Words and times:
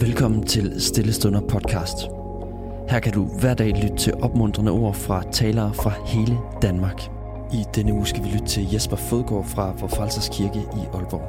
Velkommen 0.00 0.46
til 0.46 0.80
Stillestunder 0.80 1.40
podcast. 1.40 1.96
Her 2.88 3.00
kan 3.00 3.12
du 3.12 3.24
hver 3.40 3.54
dag 3.54 3.68
lytte 3.82 3.96
til 3.96 4.14
opmuntrende 4.14 4.72
ord 4.72 4.94
fra 4.94 5.22
talere 5.32 5.74
fra 5.74 5.92
hele 6.06 6.38
Danmark. 6.62 7.02
I 7.52 7.64
denne 7.74 7.92
uge 7.92 8.06
skal 8.06 8.24
vi 8.24 8.28
lytte 8.28 8.46
til 8.46 8.72
Jesper 8.72 8.96
Fodgaard 8.96 9.44
fra 9.44 9.72
Vorfalsers 9.80 10.28
Kirke 10.28 10.58
i 10.58 10.82
Aalborg. 10.94 11.26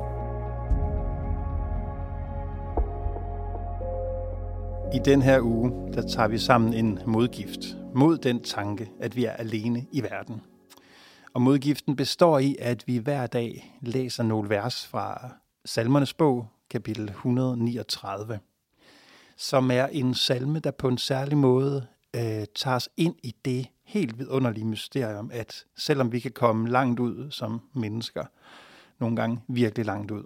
I 4.95 4.99
den 5.05 5.21
her 5.21 5.41
uge, 5.41 5.93
der 5.93 6.01
tager 6.01 6.27
vi 6.27 6.37
sammen 6.37 6.73
en 6.73 6.99
modgift 7.05 7.77
mod 7.95 8.17
den 8.17 8.43
tanke, 8.43 8.89
at 8.99 9.15
vi 9.15 9.25
er 9.25 9.31
alene 9.33 9.85
i 9.91 10.03
verden. 10.03 10.41
Og 11.33 11.41
modgiften 11.41 11.95
består 11.95 12.39
i, 12.39 12.55
at 12.59 12.83
vi 12.87 12.97
hver 12.97 13.27
dag 13.27 13.77
læser 13.81 14.23
nogle 14.23 14.49
vers 14.49 14.87
fra 14.87 15.29
Salmernes 15.65 16.13
bog, 16.13 16.47
kapitel 16.69 17.09
139, 17.09 18.39
som 19.41 19.71
er 19.71 19.87
en 19.87 20.13
salme, 20.13 20.59
der 20.59 20.71
på 20.71 20.87
en 20.87 20.97
særlig 20.97 21.37
måde 21.37 21.87
øh, 22.15 22.45
tager 22.55 22.75
os 22.75 22.89
ind 22.97 23.15
i 23.23 23.35
det 23.45 23.67
helt 23.83 24.19
vidunderlige 24.19 24.65
mysterium, 24.65 25.31
at 25.33 25.65
selvom 25.77 26.11
vi 26.11 26.19
kan 26.19 26.31
komme 26.31 26.69
langt 26.69 26.99
ud 26.99 27.31
som 27.31 27.61
mennesker, 27.73 28.25
nogle 28.99 29.15
gange 29.15 29.41
virkelig 29.47 29.85
langt 29.85 30.11
ud, 30.11 30.23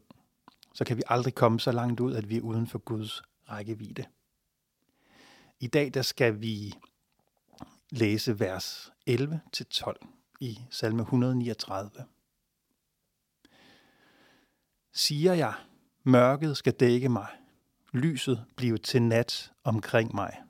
så 0.73 0.85
kan 0.85 0.97
vi 0.97 1.03
aldrig 1.07 1.35
komme 1.35 1.59
så 1.59 1.71
langt 1.71 1.99
ud, 1.99 2.15
at 2.15 2.29
vi 2.29 2.37
er 2.37 2.41
uden 2.41 2.67
for 2.67 2.79
Guds 2.79 3.23
rækkevidde. 3.49 4.05
I 5.59 5.67
dag 5.67 5.93
der 5.93 6.01
skal 6.01 6.41
vi 6.41 6.73
læse 7.89 8.39
vers 8.39 8.93
11-12 9.09 9.93
i 10.39 10.59
salme 10.69 11.01
139. 11.01 11.91
Siger 14.93 15.33
jeg, 15.33 15.53
mørket 16.03 16.57
skal 16.57 16.73
dække 16.73 17.09
mig, 17.09 17.27
lyset 17.95 18.45
blive 18.55 18.77
til 18.77 19.01
nat 19.01 19.51
omkring 19.63 20.15
mig, 20.15 20.41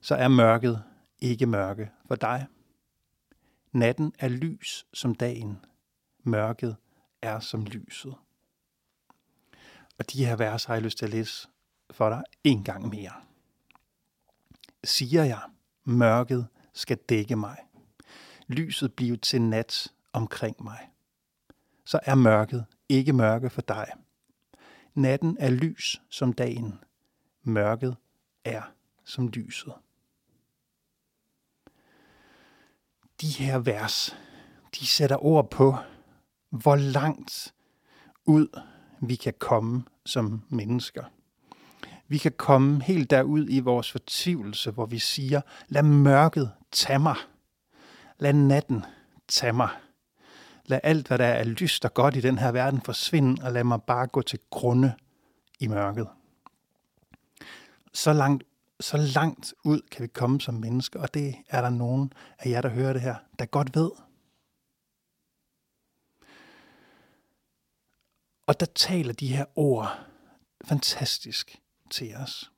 så 0.00 0.14
er 0.14 0.28
mørket 0.28 0.82
ikke 1.20 1.46
mørke 1.46 1.90
for 2.06 2.14
dig. 2.14 2.46
Natten 3.72 4.12
er 4.18 4.28
lys 4.28 4.86
som 4.94 5.14
dagen, 5.14 5.64
mørket 6.24 6.76
er 7.22 7.40
som 7.40 7.64
lyset. 7.64 8.14
Og 9.98 10.12
de 10.12 10.24
her 10.24 10.36
vers 10.36 10.64
har 10.64 10.74
jeg 10.74 10.82
lyst 10.82 10.98
til 10.98 11.04
at 11.04 11.10
læse 11.10 11.48
for 11.90 12.08
dig 12.08 12.22
en 12.44 12.64
gang 12.64 12.88
mere. 12.88 13.12
Siger 14.84 15.24
jeg, 15.24 15.42
mørket 15.84 16.48
skal 16.72 16.96
dække 16.96 17.36
mig, 17.36 17.56
lyset 18.46 18.94
bliver 18.94 19.16
til 19.16 19.42
nat 19.42 19.92
omkring 20.12 20.64
mig, 20.64 20.90
så 21.84 22.00
er 22.02 22.14
mørket 22.14 22.64
ikke 22.88 23.12
mørke 23.12 23.50
for 23.50 23.62
dig. 23.62 23.92
Natten 24.98 25.36
er 25.40 25.50
lys 25.50 26.02
som 26.10 26.32
dagen, 26.32 26.78
mørket 27.42 27.96
er 28.44 28.62
som 29.04 29.28
lyset. 29.28 29.72
De 33.20 33.26
her 33.26 33.58
vers, 33.58 34.16
de 34.74 34.86
sætter 34.86 35.24
ord 35.24 35.50
på, 35.50 35.76
hvor 36.50 36.76
langt 36.76 37.54
ud 38.24 38.60
vi 39.00 39.14
kan 39.14 39.34
komme 39.38 39.84
som 40.06 40.42
mennesker. 40.48 41.04
Vi 42.08 42.18
kan 42.18 42.32
komme 42.32 42.82
helt 42.82 43.10
derud 43.10 43.46
i 43.50 43.60
vores 43.60 43.92
fortvivlelse, 43.92 44.70
hvor 44.70 44.86
vi 44.86 44.98
siger, 44.98 45.40
lad 45.68 45.82
mørket 45.82 46.52
tage 46.72 46.98
mig. 46.98 47.16
Lad 48.18 48.32
natten 48.32 48.84
tage 49.28 49.52
mig. 49.52 49.70
Lad 50.68 50.80
alt, 50.82 51.08
hvad 51.08 51.18
der 51.18 51.26
er 51.26 51.44
lyst 51.44 51.84
og 51.84 51.94
godt 51.94 52.16
i 52.16 52.20
den 52.20 52.38
her 52.38 52.52
verden, 52.52 52.80
forsvinde, 52.82 53.42
og 53.44 53.52
lad 53.52 53.64
mig 53.64 53.82
bare 53.82 54.06
gå 54.06 54.22
til 54.22 54.38
grunde 54.50 54.94
i 55.60 55.66
mørket. 55.66 56.08
Så 57.92 58.12
langt, 58.12 58.44
så 58.80 58.96
langt 58.96 59.54
ud 59.64 59.80
kan 59.90 60.02
vi 60.02 60.06
komme 60.06 60.40
som 60.40 60.54
mennesker, 60.54 61.00
og 61.00 61.14
det 61.14 61.34
er 61.48 61.60
der 61.60 61.70
nogen 61.70 62.12
af 62.38 62.50
jer, 62.50 62.60
der 62.60 62.68
hører 62.68 62.92
det 62.92 63.02
her, 63.02 63.14
der 63.38 63.46
godt 63.46 63.76
ved. 63.76 63.90
Og 68.46 68.60
der 68.60 68.66
taler 68.66 69.12
de 69.12 69.36
her 69.36 69.44
ord 69.54 69.98
fantastisk 70.64 71.60
til 71.90 72.14
os. 72.16 72.52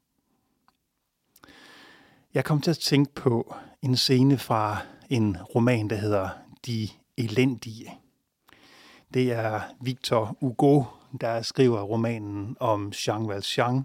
Jeg 2.34 2.44
kom 2.44 2.60
til 2.60 2.70
at 2.70 2.78
tænke 2.78 3.14
på 3.14 3.54
en 3.82 3.96
scene 3.96 4.38
fra 4.38 4.78
en 5.08 5.42
roman, 5.42 5.90
der 5.90 5.96
hedder 5.96 6.28
De 6.66 6.88
Elendige. 7.16 7.99
Det 9.14 9.32
er 9.32 9.60
Victor 9.80 10.36
Hugo, 10.40 10.82
der 11.20 11.42
skriver 11.42 11.82
romanen 11.82 12.56
om 12.60 12.92
Jean 13.06 13.28
Valjean, 13.28 13.84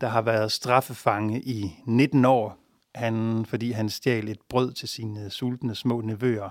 der 0.00 0.08
har 0.08 0.22
været 0.22 0.52
straffefange 0.52 1.42
i 1.42 1.82
19 1.84 2.24
år, 2.24 2.58
han, 2.94 3.46
fordi 3.46 3.70
han 3.70 3.90
stjal 3.90 4.28
et 4.28 4.40
brød 4.48 4.72
til 4.72 4.88
sine 4.88 5.30
sultne 5.30 5.74
små 5.74 6.00
nevøer 6.00 6.50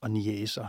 og 0.00 0.10
niæser. 0.10 0.66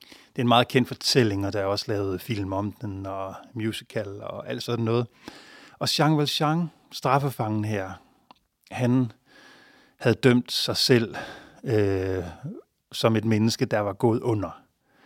Det 0.00 0.38
er 0.38 0.42
en 0.42 0.48
meget 0.48 0.68
kendt 0.68 0.88
fortælling, 0.88 1.46
og 1.46 1.52
der 1.52 1.60
er 1.60 1.64
også 1.64 1.84
lavet 1.88 2.20
film 2.20 2.52
om 2.52 2.72
den, 2.72 3.06
og 3.06 3.34
musical 3.52 4.22
og 4.22 4.48
alt 4.48 4.62
sådan 4.62 4.84
noget. 4.84 5.06
Og 5.78 5.98
Jean 5.98 6.18
Valjean, 6.18 6.70
straffefangen 6.92 7.64
her, 7.64 7.90
han 8.70 9.12
havde 10.00 10.16
dømt 10.16 10.52
sig 10.52 10.76
selv 10.76 11.16
øh, 11.64 12.24
som 12.92 13.16
et 13.16 13.24
menneske, 13.24 13.64
der 13.64 13.80
var 13.80 13.92
gået 13.92 14.20
under. 14.20 14.63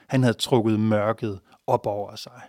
Han 0.08 0.22
havde 0.22 0.34
trukket 0.34 0.80
mørket 0.80 1.41
op 1.66 1.86
over 1.86 2.16
sig. 2.16 2.42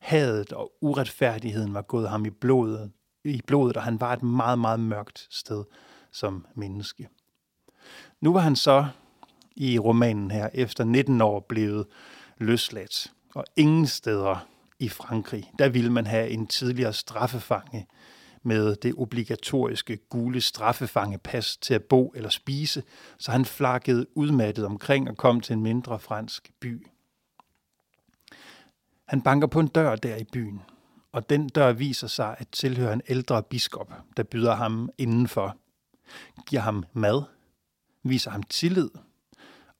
Hadet 0.00 0.52
og 0.52 0.72
uretfærdigheden 0.80 1.74
var 1.74 1.82
gået 1.82 2.08
ham 2.08 2.24
i 2.24 2.30
blodet, 2.30 2.92
i 3.24 3.42
blodet, 3.46 3.76
og 3.76 3.82
han 3.82 4.00
var 4.00 4.12
et 4.12 4.22
meget, 4.22 4.58
meget 4.58 4.80
mørkt 4.80 5.26
sted 5.30 5.64
som 6.12 6.46
menneske. 6.54 7.08
Nu 8.20 8.32
var 8.32 8.40
han 8.40 8.56
så 8.56 8.86
i 9.56 9.78
romanen 9.78 10.30
her 10.30 10.48
efter 10.54 10.84
19 10.84 11.20
år 11.20 11.40
blevet 11.40 11.86
løsladt, 12.38 13.12
og 13.34 13.44
ingen 13.56 13.86
steder 13.86 14.46
i 14.78 14.88
Frankrig, 14.88 15.50
der 15.58 15.68
ville 15.68 15.92
man 15.92 16.06
have 16.06 16.28
en 16.28 16.46
tidligere 16.46 16.92
straffefange 16.92 17.86
med 18.44 18.76
det 18.76 18.94
obligatoriske 18.96 19.96
gule 19.96 20.40
straffefangepas 20.40 21.56
til 21.56 21.74
at 21.74 21.84
bo 21.84 22.12
eller 22.16 22.28
spise, 22.28 22.82
så 23.18 23.32
han 23.32 23.44
flakkede 23.44 24.06
udmattet 24.14 24.66
omkring 24.66 25.08
og 25.08 25.16
kom 25.16 25.40
til 25.40 25.52
en 25.52 25.62
mindre 25.62 25.98
fransk 25.98 26.52
by. 26.60 26.86
Han 29.08 29.22
banker 29.22 29.46
på 29.46 29.60
en 29.60 29.66
dør 29.66 29.96
der 29.96 30.16
i 30.16 30.24
byen, 30.32 30.62
og 31.12 31.30
den 31.30 31.48
dør 31.48 31.72
viser 31.72 32.06
sig 32.06 32.36
at 32.38 32.48
tilhøre 32.48 32.92
en 32.92 33.02
ældre 33.08 33.42
biskop, 33.42 33.92
der 34.16 34.22
byder 34.22 34.54
ham 34.54 34.90
indenfor, 34.98 35.56
giver 36.46 36.62
ham 36.62 36.84
mad, 36.92 37.22
viser 38.02 38.30
ham 38.30 38.42
tillid, 38.42 38.90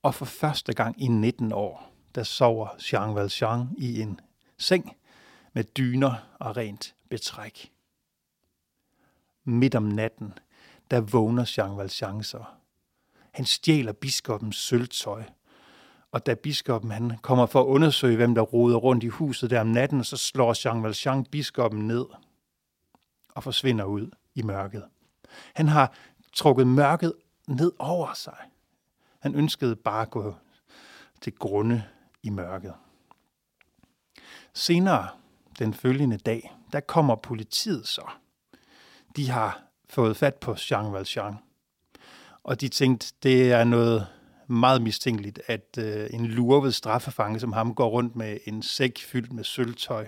og 0.02 0.14
for 0.14 0.24
første 0.24 0.72
gang 0.72 1.02
i 1.02 1.08
19 1.08 1.52
år, 1.52 1.94
der 2.14 2.22
sover 2.22 2.68
Jean 2.92 3.14
Valjean 3.14 3.68
i 3.78 4.00
en 4.00 4.20
seng 4.58 4.96
med 5.52 5.64
dyner 5.64 6.14
og 6.40 6.56
rent 6.56 6.94
betræk. 7.10 7.73
Midt 9.44 9.74
om 9.74 9.82
natten, 9.82 10.32
der 10.90 11.00
vågner 11.00 11.54
Jean 11.58 11.76
Valjean 11.76 12.22
så. 12.22 12.44
Han 13.32 13.44
stjæler 13.44 13.92
biskopens 13.92 14.56
sølvtøj, 14.56 15.22
og 16.12 16.26
da 16.26 16.34
biskoppen 16.34 16.90
han 16.90 17.18
kommer 17.22 17.46
for 17.46 17.60
at 17.60 17.66
undersøge, 17.66 18.16
hvem 18.16 18.34
der 18.34 18.42
roder 18.42 18.76
rundt 18.76 19.04
i 19.04 19.08
huset 19.08 19.50
der 19.50 19.60
om 19.60 19.66
natten, 19.66 20.04
så 20.04 20.16
slår 20.16 20.54
Jean 20.64 20.82
Valjean 20.82 21.24
biskoppen 21.24 21.86
ned 21.86 22.06
og 23.34 23.42
forsvinder 23.42 23.84
ud 23.84 24.10
i 24.34 24.42
mørket. 24.42 24.84
Han 25.54 25.68
har 25.68 25.92
trukket 26.32 26.66
mørket 26.66 27.12
ned 27.46 27.72
over 27.78 28.14
sig. 28.14 28.38
Han 29.18 29.34
ønskede 29.34 29.76
bare 29.76 30.02
at 30.02 30.10
gå 30.10 30.34
til 31.20 31.32
grunde 31.32 31.84
i 32.22 32.30
mørket. 32.30 32.74
Senere 34.52 35.08
den 35.58 35.74
følgende 35.74 36.16
dag, 36.16 36.56
der 36.72 36.80
kommer 36.80 37.14
politiet 37.14 37.88
så. 37.88 38.10
De 39.16 39.30
har 39.30 39.62
fået 39.90 40.16
fat 40.16 40.34
på 40.34 40.56
Jean 40.70 40.92
Valjean. 40.92 41.34
Og 42.44 42.60
de 42.60 42.68
tænkte, 42.68 43.12
det 43.22 43.52
er 43.52 43.64
noget 43.64 44.06
meget 44.46 44.82
mistænkeligt, 44.82 45.40
at 45.46 45.78
øh, 45.78 46.06
en 46.10 46.26
lurvet 46.26 46.74
straffefange 46.74 47.40
som 47.40 47.52
ham 47.52 47.74
går 47.74 47.88
rundt 47.88 48.16
med 48.16 48.38
en 48.44 48.62
sæk 48.62 48.98
fyldt 48.98 49.32
med 49.32 49.44
sølvtøj. 49.44 50.06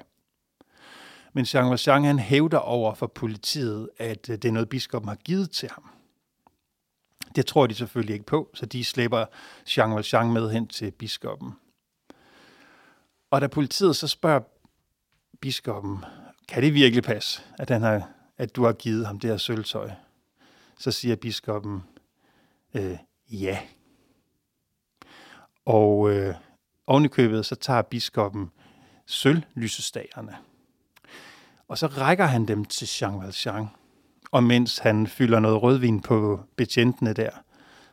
Men 1.32 1.46
Jean 1.54 1.70
Valjean 1.70 2.04
han 2.04 2.18
hævder 2.18 2.58
over 2.58 2.94
for 2.94 3.06
politiet, 3.06 3.90
at 3.98 4.30
øh, 4.30 4.36
det 4.36 4.44
er 4.44 4.52
noget, 4.52 4.68
biskoppen 4.68 5.08
har 5.08 5.16
givet 5.16 5.50
til 5.50 5.70
ham. 5.74 5.90
Det 7.36 7.46
tror 7.46 7.66
de 7.66 7.74
selvfølgelig 7.74 8.14
ikke 8.14 8.26
på, 8.26 8.50
så 8.54 8.66
de 8.66 8.84
slæber 8.84 9.26
Jean 9.76 9.94
Valjean 9.94 10.32
med 10.32 10.50
hen 10.50 10.68
til 10.68 10.90
biskoppen. 10.90 11.52
Og 13.30 13.40
da 13.40 13.46
politiet 13.46 13.96
så 13.96 14.08
spørger 14.08 14.40
biskoppen, 15.40 16.04
kan 16.48 16.62
det 16.62 16.74
virkelig 16.74 17.04
passe, 17.04 17.42
at, 17.58 17.70
han 17.70 17.82
har, 17.82 18.08
at 18.38 18.56
du 18.56 18.64
har 18.64 18.72
givet 18.72 19.06
ham 19.06 19.18
det 19.20 19.30
her 19.30 19.36
sølvtøj? 19.36 19.90
Så 20.78 20.90
siger 20.90 21.16
biskoppen, 21.16 21.82
øh, 22.74 22.98
ja. 23.30 23.58
Og 25.64 26.10
øh, 26.10 26.34
ovenikøbet 26.86 27.46
så 27.46 27.54
tager 27.54 27.82
biskoppen 27.82 28.50
sølvlysestagerne. 29.06 30.36
Og 31.68 31.78
så 31.78 31.86
rækker 31.86 32.24
han 32.24 32.48
dem 32.48 32.64
til 32.64 32.88
Jean 33.00 33.20
Valjean. 33.20 33.66
Og 34.30 34.44
mens 34.44 34.78
han 34.78 35.06
fylder 35.06 35.40
noget 35.40 35.62
rødvin 35.62 36.00
på 36.00 36.40
betjentene 36.56 37.12
der, 37.12 37.30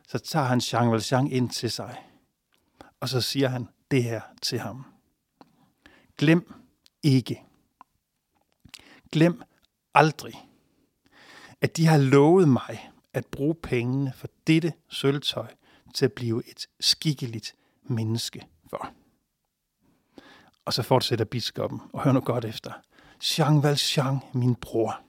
så 0.08 0.18
tager 0.18 0.46
han 0.46 0.58
Jean 0.58 0.92
Valjean 0.92 1.26
ind 1.26 1.50
til 1.50 1.70
sig. 1.70 2.04
Og 3.00 3.08
så 3.08 3.20
siger 3.20 3.48
han 3.48 3.68
det 3.90 4.02
her 4.02 4.20
til 4.42 4.58
ham. 4.58 4.84
Glem 6.18 6.54
ikke. 7.02 7.42
Glem 9.12 9.42
aldrig, 9.94 10.48
at 11.60 11.76
de 11.76 11.86
har 11.86 11.98
lovet 11.98 12.48
mig 12.48 12.90
at 13.12 13.26
bruge 13.26 13.54
pengene 13.54 14.12
for 14.16 14.28
dette 14.46 14.72
sølvtøj 14.88 15.46
til 15.94 16.04
at 16.04 16.12
blive 16.12 16.42
et 16.50 16.66
skikkeligt 16.80 17.54
menneske 17.82 18.46
for. 18.70 18.90
Og 20.64 20.72
så 20.72 20.82
fortsætter 20.82 21.24
biskoppen, 21.24 21.80
og 21.92 22.02
hør 22.02 22.12
nu 22.12 22.20
godt 22.20 22.44
efter. 22.44 22.72
Jean 23.38 23.62
Valjean, 23.62 24.18
min 24.32 24.54
bror, 24.54 25.00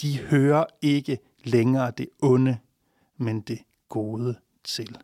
de 0.00 0.18
hører 0.18 0.64
ikke 0.82 1.18
længere 1.44 1.90
det 1.90 2.08
onde, 2.22 2.58
men 3.16 3.40
det 3.40 3.58
gode 3.88 4.38
til. 4.64 4.98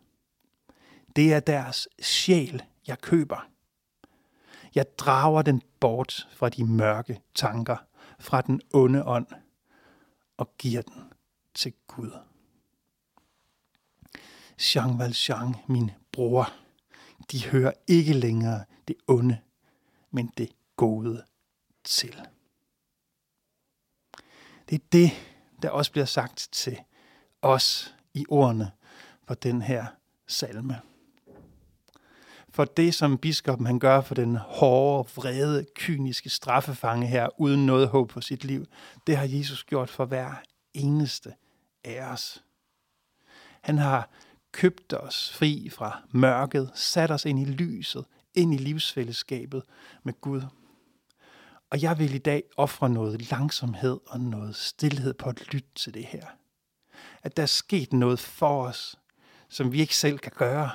Det 1.15 1.33
er 1.33 1.39
deres 1.39 1.87
sjæl, 2.01 2.63
jeg 2.87 3.01
køber. 3.01 3.47
Jeg 4.75 4.85
drager 4.97 5.41
den 5.41 5.61
bort 5.79 6.27
fra 6.31 6.49
de 6.49 6.63
mørke 6.63 7.21
tanker, 7.35 7.77
fra 8.19 8.41
den 8.41 8.61
onde 8.73 9.05
ånd, 9.05 9.27
og 10.37 10.57
giver 10.57 10.81
den 10.81 11.13
til 11.53 11.73
Gud. 11.87 12.11
Jean 14.59 14.99
Valjean, 14.99 15.55
min 15.67 15.91
bror, 16.11 16.53
de 17.31 17.45
hører 17.45 17.73
ikke 17.87 18.13
længere 18.13 18.65
det 18.87 18.95
onde, 19.07 19.39
men 20.11 20.33
det 20.37 20.51
gode 20.75 21.23
til. 21.83 22.27
Det 24.69 24.75
er 24.75 24.85
det, 24.91 25.11
der 25.61 25.69
også 25.69 25.91
bliver 25.91 26.05
sagt 26.05 26.49
til 26.51 26.79
os 27.41 27.95
i 28.13 28.25
ordene 28.29 28.71
for 29.23 29.33
den 29.33 29.61
her 29.61 29.85
salme. 30.27 30.81
For 32.51 32.65
det, 32.65 32.93
som 32.95 33.17
biskoppen 33.17 33.67
han 33.67 33.79
gør 33.79 34.01
for 34.01 34.15
den 34.15 34.35
hårde, 34.35 35.09
vrede, 35.15 35.65
kyniske 35.75 36.29
straffefange 36.29 37.07
her, 37.07 37.41
uden 37.41 37.65
noget 37.65 37.87
håb 37.87 38.11
for 38.11 38.19
sit 38.19 38.43
liv, 38.43 38.65
det 39.07 39.17
har 39.17 39.25
Jesus 39.25 39.63
gjort 39.63 39.89
for 39.89 40.05
hver 40.05 40.31
eneste 40.73 41.33
af 41.83 42.11
os. 42.11 42.43
Han 43.61 43.77
har 43.77 44.09
købt 44.51 44.93
os 44.93 45.33
fri 45.33 45.69
fra 45.71 46.01
mørket, 46.11 46.71
sat 46.75 47.11
os 47.11 47.25
ind 47.25 47.39
i 47.39 47.45
lyset, 47.45 48.05
ind 48.33 48.53
i 48.53 48.57
livsfællesskabet 48.57 49.63
med 50.03 50.13
Gud. 50.21 50.41
Og 51.69 51.81
jeg 51.81 51.99
vil 51.99 52.13
i 52.15 52.17
dag 52.17 52.43
ofre 52.57 52.89
noget 52.89 53.31
langsomhed 53.31 53.99
og 54.07 54.19
noget 54.19 54.55
stillhed 54.55 55.13
på 55.13 55.29
at 55.29 55.53
lytte 55.53 55.69
til 55.75 55.93
det 55.93 56.05
her. 56.05 56.25
At 57.23 57.37
der 57.37 57.43
er 57.43 57.47
sket 57.47 57.93
noget 57.93 58.19
for 58.19 58.63
os, 58.63 58.95
som 59.49 59.71
vi 59.71 59.81
ikke 59.81 59.97
selv 59.97 60.19
kan 60.19 60.31
gøre, 60.35 60.69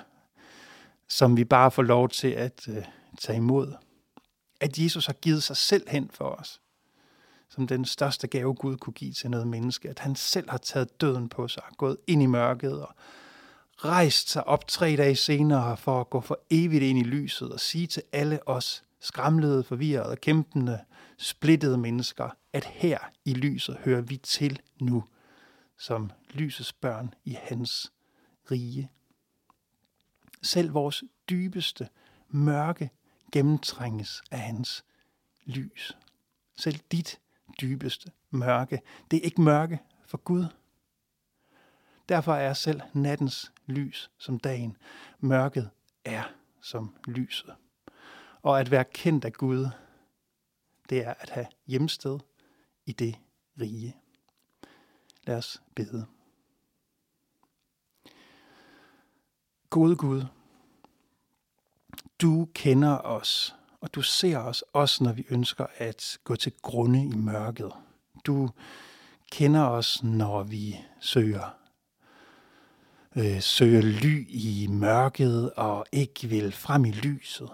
som 1.09 1.37
vi 1.37 1.45
bare 1.45 1.71
får 1.71 1.83
lov 1.83 2.09
til 2.09 2.29
at 2.29 2.69
øh, 2.69 2.85
tage 3.19 3.37
imod. 3.37 3.75
At 4.61 4.79
Jesus 4.79 5.07
har 5.07 5.13
givet 5.13 5.43
sig 5.43 5.57
selv 5.57 5.89
hen 5.89 6.11
for 6.13 6.25
os, 6.25 6.61
som 7.49 7.67
den 7.67 7.85
største 7.85 8.27
gave 8.27 8.55
Gud 8.55 8.77
kunne 8.77 8.93
give 8.93 9.13
til 9.13 9.31
noget 9.31 9.47
menneske. 9.47 9.91
At 9.91 9.99
han 9.99 10.17
selv 10.17 10.51
har 10.51 10.59
taget 10.59 11.01
døden 11.01 11.29
på 11.29 11.49
sig, 11.49 11.63
gået 11.77 11.97
ind 12.07 12.23
i 12.23 12.27
mørket 12.27 12.83
og 12.83 12.95
rejst 13.77 14.31
sig 14.31 14.47
op 14.47 14.67
tre 14.67 14.97
dage 14.97 15.17
senere 15.17 15.77
for 15.77 16.01
at 16.01 16.11
gå 16.11 16.21
for 16.21 16.39
evigt 16.51 16.83
ind 16.83 16.99
i 16.99 17.03
lyset 17.03 17.53
og 17.53 17.61
sige 17.61 17.87
til 17.87 18.03
alle 18.13 18.49
os 18.49 18.85
skramlede, 19.01 19.65
forvirrede, 19.65 20.17
kæmpende, 20.17 20.81
splittede 21.19 21.79
mennesker, 21.79 22.29
at 22.53 22.65
her 22.65 22.99
i 23.25 23.35
lyset 23.35 23.77
hører 23.85 24.01
vi 24.01 24.17
til 24.17 24.61
nu, 24.81 25.05
som 25.79 26.11
lysets 26.31 26.73
børn 26.73 27.15
i 27.25 27.37
hans 27.43 27.93
rige. 28.51 28.91
Selv 30.45 30.75
vores 30.75 31.05
dybeste 31.31 31.89
mørke 32.29 32.91
gennemtrænges 33.33 34.23
af 34.31 34.39
hans 34.39 34.85
lys. 35.45 35.97
Selv 36.57 36.81
dit 36.93 37.21
dybeste 37.61 38.13
mørke, 38.31 38.81
det 39.11 39.17
er 39.17 39.21
ikke 39.21 39.41
mørke 39.41 39.81
for 40.07 40.19
Gud. 40.19 40.47
Derfor 42.09 42.35
er 42.35 42.53
selv 42.53 42.81
nattens 42.93 43.53
lys 43.67 44.11
som 44.19 44.39
dagen. 44.39 44.77
Mørket 45.21 45.71
er 46.05 46.23
som 46.61 46.97
lyset. 47.07 47.55
Og 48.43 48.61
at 48.61 48.71
være 48.71 48.85
kendt 48.85 49.25
af 49.25 49.33
Gud, 49.33 49.69
det 50.89 51.07
er 51.07 51.15
at 51.15 51.31
have 51.31 51.47
hjemsted 51.67 52.19
i 52.87 52.93
det 52.93 53.17
rige. 53.61 53.97
Lad 55.27 55.37
os 55.37 55.63
bede. 55.75 56.07
Gode 59.75 59.97
Gud, 59.97 60.25
du 62.21 62.49
kender 62.55 62.99
os, 62.99 63.57
og 63.81 63.95
du 63.95 64.03
ser 64.03 64.39
os 64.39 64.65
også, 64.73 65.05
når 65.05 65.13
vi 65.13 65.27
ønsker 65.31 65.67
at 65.77 66.19
gå 66.25 66.37
til 66.37 66.53
grunde 66.63 67.05
i 67.05 67.17
mørket. 67.17 67.73
Du 68.27 68.51
kender 69.31 69.63
os, 69.63 70.03
når 70.05 70.43
vi 70.43 70.77
søger 71.01 71.59
øh, 73.17 73.41
søger 73.41 73.81
ly 73.83 74.27
i 74.29 74.67
mørket 74.71 75.53
og 75.53 75.87
ikke 75.93 76.29
vil 76.29 76.53
frem 76.53 76.85
i 76.85 76.91
lyset. 76.91 77.51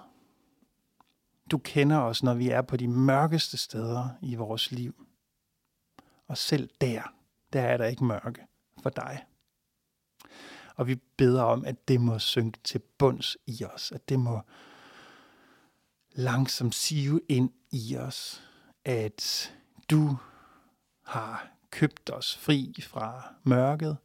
Du 1.50 1.58
kender 1.58 1.98
os, 1.98 2.22
når 2.22 2.34
vi 2.34 2.48
er 2.48 2.62
på 2.62 2.76
de 2.76 2.88
mørkeste 2.88 3.56
steder 3.56 4.08
i 4.22 4.34
vores 4.34 4.72
liv. 4.72 5.06
Og 6.28 6.38
selv 6.38 6.70
der, 6.80 7.02
der 7.52 7.60
er 7.62 7.76
der 7.76 7.86
ikke 7.86 8.04
mørke 8.04 8.46
for 8.82 8.90
dig. 8.90 9.24
Og 10.80 10.86
vi 10.86 10.94
beder 10.94 11.42
om, 11.42 11.64
at 11.64 11.88
det 11.88 12.00
må 12.00 12.18
synke 12.18 12.58
til 12.64 12.78
bunds 12.98 13.36
i 13.46 13.64
os, 13.64 13.92
at 13.92 14.08
det 14.08 14.20
må 14.20 14.40
langsomt 16.12 16.74
sive 16.74 17.20
ind 17.28 17.50
i 17.70 17.96
os, 17.96 18.42
at 18.84 19.52
du 19.90 20.16
har 21.04 21.48
købt 21.70 22.10
os 22.10 22.36
fri 22.36 22.74
fra 22.82 23.34
mørket, 23.44 23.96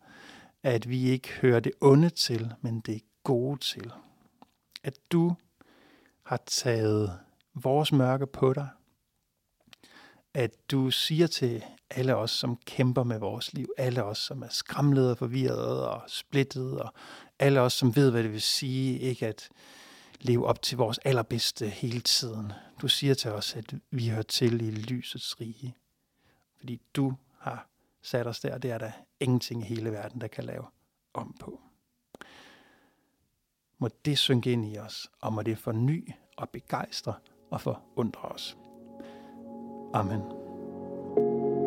at 0.63 0.89
vi 0.89 1.09
ikke 1.09 1.29
hører 1.29 1.59
det 1.59 1.71
onde 1.81 2.09
til, 2.09 2.53
men 2.61 2.79
det 2.79 3.01
gode 3.23 3.59
til. 3.59 3.91
At 4.83 4.99
du 5.11 5.35
har 6.23 6.41
taget 6.45 7.19
vores 7.53 7.91
mørke 7.91 8.27
på 8.27 8.53
dig. 8.53 8.69
At 10.33 10.71
du 10.71 10.91
siger 10.91 11.27
til 11.27 11.63
alle 11.95 12.15
os, 12.15 12.31
som 12.31 12.57
kæmper 12.65 13.03
med 13.03 13.19
vores 13.19 13.53
liv, 13.53 13.69
alle 13.77 14.03
os, 14.03 14.17
som 14.17 14.41
er 14.41 14.49
skramlede 14.49 15.11
og 15.11 15.17
forvirrede 15.17 15.89
og 15.89 16.01
splittet, 16.07 16.79
og 16.79 16.93
alle 17.39 17.61
os, 17.61 17.73
som 17.73 17.95
ved, 17.95 18.11
hvad 18.11 18.23
det 18.23 18.31
vil 18.31 18.41
sige, 18.41 18.99
ikke 18.99 19.27
at 19.27 19.49
leve 20.21 20.47
op 20.47 20.61
til 20.61 20.77
vores 20.77 20.97
allerbedste 20.97 21.69
hele 21.69 22.01
tiden. 22.01 22.51
Du 22.81 22.87
siger 22.87 23.13
til 23.13 23.31
os, 23.31 23.55
at 23.55 23.73
vi 23.91 24.09
hører 24.09 24.21
til 24.21 24.61
i 24.61 24.71
lysets 24.71 25.41
rige, 25.41 25.75
fordi 26.57 26.81
du 26.95 27.13
har 27.39 27.67
sat 28.01 28.27
os 28.27 28.39
der, 28.39 28.57
det 28.57 28.71
er 28.71 28.77
der 28.77 28.91
ingenting 29.19 29.61
i 29.61 29.65
hele 29.65 29.91
verden, 29.91 30.21
der 30.21 30.27
kan 30.27 30.43
lave 30.43 30.65
om 31.13 31.35
på. 31.39 31.61
Må 33.77 33.89
det 34.05 34.17
synke 34.17 34.51
ind 34.51 34.65
i 34.65 34.77
os, 34.77 35.09
og 35.21 35.33
må 35.33 35.41
det 35.41 35.57
forny 35.57 36.11
og 36.37 36.49
begejstre 36.49 37.13
og 37.51 37.61
forundre 37.61 38.21
os. 38.21 38.57
Amen. 39.93 40.44